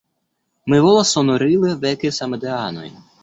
Mi 0.73 0.79
volas 0.85 1.11
sonorile 1.17 1.75
veki 1.85 2.13
samideanojn! 2.21 2.99